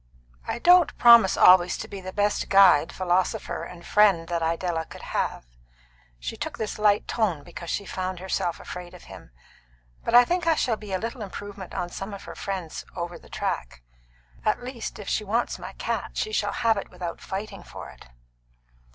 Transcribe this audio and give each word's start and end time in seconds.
"I 0.47 0.57
don't 0.57 0.97
promise 0.97 1.37
always 1.37 1.77
to 1.77 1.87
be 1.87 2.01
the 2.01 2.11
best 2.11 2.49
guide, 2.49 2.91
philosopher, 2.91 3.61
and 3.63 3.85
friend 3.85 4.27
that 4.29 4.41
Idella 4.41 4.85
could 4.85 5.03
have" 5.13 5.45
she 6.17 6.35
took 6.35 6.57
this 6.57 6.79
light 6.79 7.07
tone 7.07 7.43
because 7.43 7.69
she 7.69 7.85
found 7.85 8.17
herself 8.17 8.59
afraid 8.59 8.95
of 8.95 9.03
him 9.03 9.29
"but 10.03 10.15
I 10.15 10.25
think 10.25 10.47
I 10.47 10.55
shall 10.55 10.75
be 10.75 10.91
a 10.91 10.97
little 10.97 11.21
improvement 11.21 11.75
on 11.75 11.89
some 11.91 12.15
of 12.15 12.23
her 12.23 12.33
friends 12.33 12.83
Over 12.95 13.19
the 13.19 13.29
Track. 13.29 13.83
At 14.43 14.63
least, 14.63 14.97
if 14.97 15.07
she 15.07 15.23
wants 15.23 15.59
my 15.59 15.73
cat, 15.73 16.17
she 16.17 16.31
shall 16.31 16.51
have 16.53 16.77
it 16.77 16.89
without 16.89 17.21
fighting 17.21 17.61
for 17.61 17.91
it." 17.91 18.07